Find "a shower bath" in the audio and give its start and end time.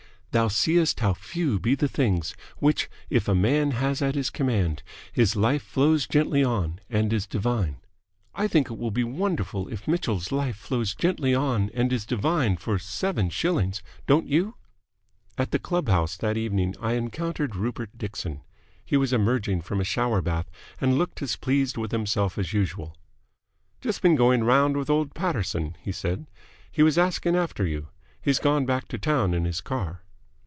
19.81-20.49